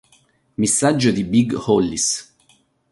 Missaggio 0.57 1.11
di 1.11 1.23
Big 1.23 1.55
Hollis. 1.63 2.35